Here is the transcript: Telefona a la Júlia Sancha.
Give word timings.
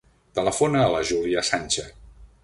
Telefona 0.37 0.79
a 0.85 0.87
la 0.95 1.01
Júlia 1.11 1.43
Sancha. 1.51 1.85